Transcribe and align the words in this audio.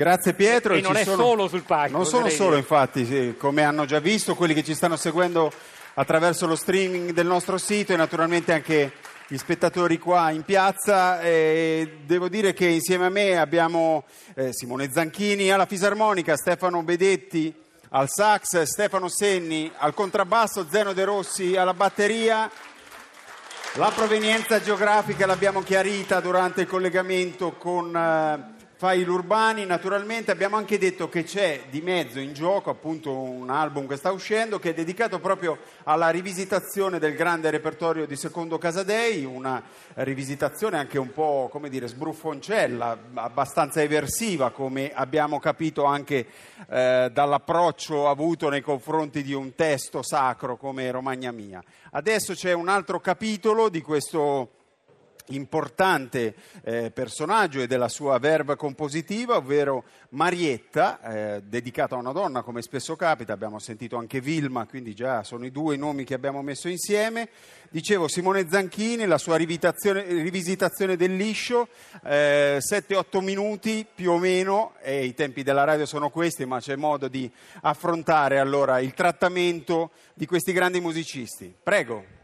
Grazie 0.00 0.32
Pietro. 0.32 0.72
E 0.72 0.80
non 0.80 0.96
è 0.96 1.04
sono- 1.04 1.22
solo 1.22 1.46
sul 1.46 1.62
palco, 1.64 1.94
Non 1.94 2.06
sono 2.06 2.30
solo, 2.30 2.48
dire. 2.48 2.60
infatti, 2.60 3.04
sì, 3.04 3.34
come 3.36 3.64
hanno 3.64 3.84
già 3.84 3.98
visto, 3.98 4.34
quelli 4.34 4.54
che 4.54 4.64
ci 4.64 4.74
stanno 4.74 4.96
seguendo 4.96 5.52
attraverso 5.92 6.46
lo 6.46 6.56
streaming 6.56 7.10
del 7.10 7.26
nostro 7.26 7.58
sito 7.58 7.92
e 7.92 7.96
naturalmente 7.96 8.54
anche 8.54 8.92
gli 9.28 9.36
spettatori 9.36 9.98
qua 9.98 10.30
in 10.30 10.42
piazza. 10.42 11.20
E 11.20 11.98
devo 12.06 12.30
dire 12.30 12.54
che 12.54 12.64
insieme 12.64 13.04
a 13.04 13.10
me 13.10 13.36
abbiamo 13.38 14.04
eh, 14.36 14.54
Simone 14.54 14.90
Zanchini 14.90 15.50
alla 15.50 15.66
fisarmonica, 15.66 16.34
Stefano 16.34 16.82
Bedetti 16.82 17.54
al 17.90 18.08
sax, 18.08 18.62
Stefano 18.62 19.10
Senni 19.10 19.70
al 19.76 19.92
contrabbasso, 19.92 20.66
Zeno 20.70 20.94
De 20.94 21.04
Rossi 21.04 21.56
alla 21.56 21.74
batteria. 21.74 22.50
La 23.74 23.92
provenienza 23.94 24.62
geografica 24.62 25.26
l'abbiamo 25.26 25.60
chiarita 25.62 26.20
durante 26.20 26.62
il 26.62 26.66
collegamento 26.68 27.52
con 27.52 27.94
eh, 27.94 28.58
Fai 28.80 29.02
Urbani, 29.02 29.66
naturalmente 29.66 30.30
abbiamo 30.30 30.56
anche 30.56 30.78
detto 30.78 31.10
che 31.10 31.22
c'è 31.22 31.64
di 31.68 31.82
mezzo 31.82 32.18
in 32.18 32.32
gioco 32.32 32.70
appunto 32.70 33.12
un 33.12 33.50
album 33.50 33.86
che 33.86 33.96
sta 33.96 34.10
uscendo 34.10 34.58
che 34.58 34.70
è 34.70 34.72
dedicato 34.72 35.18
proprio 35.18 35.58
alla 35.84 36.08
rivisitazione 36.08 36.98
del 36.98 37.14
grande 37.14 37.50
repertorio 37.50 38.06
di 38.06 38.16
Secondo 38.16 38.56
Casadei, 38.56 39.26
una 39.26 39.62
rivisitazione 39.96 40.78
anche 40.78 40.98
un 40.98 41.12
po' 41.12 41.50
come 41.52 41.68
dire 41.68 41.88
sbruffoncella, 41.88 42.98
abbastanza 43.16 43.82
eversiva 43.82 44.48
come 44.48 44.94
abbiamo 44.94 45.38
capito 45.40 45.84
anche 45.84 46.26
eh, 46.66 47.10
dall'approccio 47.12 48.08
avuto 48.08 48.48
nei 48.48 48.62
confronti 48.62 49.22
di 49.22 49.34
un 49.34 49.54
testo 49.54 50.02
sacro 50.02 50.56
come 50.56 50.90
Romagna 50.90 51.32
Mia. 51.32 51.62
Adesso 51.90 52.32
c'è 52.32 52.54
un 52.54 52.70
altro 52.70 52.98
capitolo 52.98 53.68
di 53.68 53.82
questo 53.82 54.52
importante 55.30 56.34
eh, 56.62 56.90
personaggio 56.90 57.60
e 57.60 57.66
della 57.66 57.88
sua 57.88 58.18
verba 58.18 58.56
compositiva, 58.56 59.36
ovvero 59.36 59.84
Marietta, 60.10 61.00
eh, 61.02 61.42
dedicata 61.42 61.94
a 61.94 61.98
una 61.98 62.12
donna 62.12 62.42
come 62.42 62.62
spesso 62.62 62.96
capita, 62.96 63.32
abbiamo 63.32 63.58
sentito 63.58 63.96
anche 63.96 64.20
Vilma, 64.20 64.66
quindi 64.66 64.94
già 64.94 65.22
sono 65.22 65.44
i 65.44 65.50
due 65.50 65.76
nomi 65.76 66.04
che 66.04 66.14
abbiamo 66.14 66.42
messo 66.42 66.68
insieme. 66.68 67.28
Dicevo 67.70 68.08
Simone 68.08 68.48
Zanchini, 68.50 69.06
la 69.06 69.18
sua 69.18 69.36
rivisitazione 69.36 70.96
del 70.96 71.14
liscio, 71.14 71.68
eh, 72.02 72.58
7-8 72.60 73.20
minuti 73.20 73.86
più 73.94 74.10
o 74.10 74.18
meno, 74.18 74.74
e 74.80 75.04
i 75.04 75.14
tempi 75.14 75.44
della 75.44 75.62
radio 75.62 75.86
sono 75.86 76.10
questi, 76.10 76.44
ma 76.44 76.58
c'è 76.58 76.74
modo 76.74 77.06
di 77.06 77.30
affrontare 77.62 78.40
allora 78.40 78.80
il 78.80 78.92
trattamento 78.92 79.90
di 80.14 80.26
questi 80.26 80.52
grandi 80.52 80.80
musicisti. 80.80 81.54
Prego. 81.62 82.19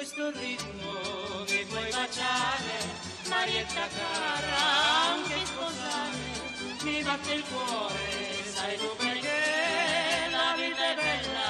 Questo 0.00 0.30
ritmo 0.30 0.92
mi 1.46 1.64
puoi 1.68 1.90
baciare, 1.90 2.72
Marietta 3.28 3.86
cara, 3.98 5.12
anche 5.12 5.44
sposare. 5.44 6.16
Mi 6.84 7.02
batte 7.02 7.32
il 7.34 7.44
cuore, 7.44 8.44
sai 8.44 8.78
tu 8.78 8.96
perché 8.96 10.30
la 10.30 10.54
vita 10.56 10.90
è 10.90 10.94
bella 10.94 11.49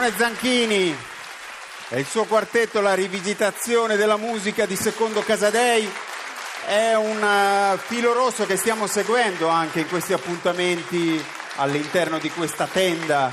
Simone 0.00 0.16
Zanchini 0.16 0.96
e 1.90 1.98
il 1.98 2.06
suo 2.06 2.24
quartetto 2.24 2.80
La 2.80 2.94
rivisitazione 2.94 3.96
della 3.96 4.16
musica 4.16 4.64
di 4.64 4.74
Secondo 4.74 5.20
Casadei 5.20 5.86
è 6.66 6.94
un 6.94 7.22
eh, 7.22 7.76
filo 7.76 8.14
rosso 8.14 8.46
che 8.46 8.56
stiamo 8.56 8.86
seguendo 8.86 9.48
anche 9.48 9.80
in 9.80 9.88
questi 9.88 10.14
appuntamenti 10.14 11.22
all'interno 11.56 12.18
di 12.18 12.30
questa 12.30 12.66
tenda 12.66 13.30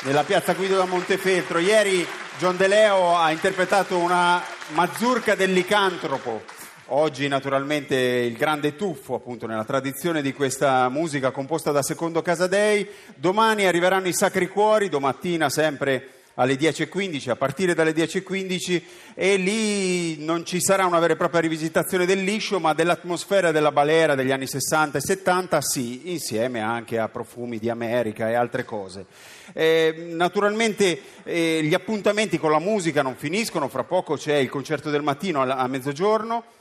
nella 0.00 0.24
piazza 0.24 0.54
Guido 0.54 0.78
da 0.78 0.84
Montefeltro. 0.84 1.60
Ieri 1.60 2.04
John 2.38 2.56
De 2.56 2.66
Leo 2.66 3.16
ha 3.16 3.30
interpretato 3.30 3.98
una 3.98 4.42
mazurka 4.70 5.36
del 5.36 5.52
licantropo. 5.52 6.57
Oggi 6.90 7.28
naturalmente 7.28 7.96
il 7.96 8.34
grande 8.34 8.74
tuffo 8.74 9.14
appunto 9.14 9.46
nella 9.46 9.66
tradizione 9.66 10.22
di 10.22 10.32
questa 10.32 10.88
musica 10.88 11.32
composta 11.32 11.70
da 11.70 11.82
Secondo 11.82 12.22
Casadei. 12.22 12.88
Domani 13.14 13.66
arriveranno 13.66 14.08
i 14.08 14.14
Sacri 14.14 14.48
Cuori, 14.48 14.88
domattina 14.88 15.50
sempre 15.50 16.12
alle 16.36 16.54
10.15, 16.54 17.28
a 17.28 17.36
partire 17.36 17.74
dalle 17.74 17.92
10.15 17.92 18.82
e 19.12 19.36
lì 19.36 20.24
non 20.24 20.46
ci 20.46 20.62
sarà 20.62 20.86
una 20.86 20.98
vera 20.98 21.12
e 21.12 21.16
propria 21.16 21.42
rivisitazione 21.42 22.06
del 22.06 22.22
liscio, 22.22 22.58
ma 22.58 22.72
dell'atmosfera 22.72 23.50
della 23.50 23.72
balera 23.72 24.14
degli 24.14 24.30
anni 24.30 24.46
60 24.46 24.96
e 24.96 25.00
70, 25.02 25.60
sì, 25.60 26.10
insieme 26.10 26.60
anche 26.60 26.98
a 26.98 27.10
profumi 27.10 27.58
di 27.58 27.68
America 27.68 28.30
e 28.30 28.34
altre 28.34 28.64
cose. 28.64 29.04
Eh, 29.52 30.06
naturalmente 30.08 30.98
eh, 31.24 31.60
gli 31.62 31.74
appuntamenti 31.74 32.38
con 32.38 32.50
la 32.50 32.60
musica 32.60 33.02
non 33.02 33.16
finiscono, 33.16 33.68
fra 33.68 33.84
poco 33.84 34.14
c'è 34.14 34.36
il 34.36 34.48
concerto 34.48 34.88
del 34.88 35.02
mattino 35.02 35.42
a, 35.42 35.56
a 35.56 35.66
mezzogiorno 35.66 36.56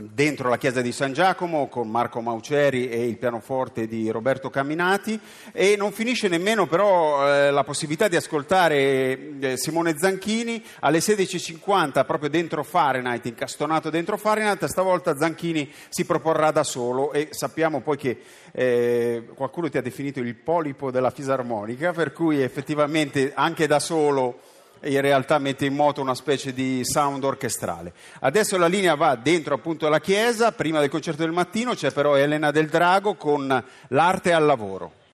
dentro 0.00 0.48
la 0.48 0.56
chiesa 0.56 0.80
di 0.80 0.90
San 0.90 1.12
Giacomo 1.12 1.68
con 1.68 1.90
Marco 1.90 2.20
Mauceri 2.20 2.88
e 2.88 3.06
il 3.06 3.18
pianoforte 3.18 3.86
di 3.86 4.10
Roberto 4.10 4.48
Camminati. 4.48 5.20
E 5.52 5.76
non 5.76 5.92
finisce 5.92 6.28
nemmeno 6.28 6.66
però 6.66 7.28
eh, 7.28 7.50
la 7.50 7.64
possibilità 7.64 8.08
di 8.08 8.16
ascoltare 8.16 9.38
eh, 9.38 9.56
Simone 9.56 9.96
Zanchini 9.98 10.62
alle 10.80 10.98
16.50 10.98 12.06
proprio 12.06 12.30
dentro 12.30 12.62
Fahrenheit, 12.62 13.26
incastonato 13.26 13.90
dentro 13.90 14.16
Fahrenheit, 14.16 14.64
stavolta 14.64 15.16
Zanchini 15.16 15.70
si 15.88 16.04
proporrà 16.04 16.50
da 16.50 16.64
solo 16.64 17.12
e 17.12 17.28
sappiamo 17.30 17.80
poi 17.80 17.96
che 17.98 18.18
eh, 18.52 19.28
qualcuno 19.34 19.68
ti 19.68 19.76
ha 19.76 19.82
definito 19.82 20.20
il 20.20 20.34
polipo 20.34 20.90
della 20.90 21.10
fisarmonica, 21.10 21.92
per 21.92 22.12
cui 22.12 22.40
effettivamente 22.40 23.32
anche 23.34 23.66
da 23.66 23.78
solo 23.78 24.40
in 24.84 25.00
realtà 25.00 25.38
mette 25.38 25.66
in 25.66 25.74
moto 25.74 26.00
una 26.00 26.14
specie 26.14 26.52
di 26.52 26.84
sound 26.84 27.24
orchestrale. 27.24 27.92
Adesso 28.20 28.56
la 28.56 28.66
linea 28.66 28.94
va 28.94 29.14
dentro 29.16 29.54
appunto 29.54 29.88
la 29.88 30.00
chiesa, 30.00 30.52
prima 30.52 30.80
del 30.80 30.90
concerto 30.90 31.22
del 31.22 31.32
mattino 31.32 31.74
c'è 31.74 31.90
però 31.90 32.16
Elena 32.16 32.50
del 32.50 32.68
Drago 32.68 33.14
con 33.14 33.64
l'arte 33.88 34.32
al 34.32 34.44
lavoro. 34.44 35.00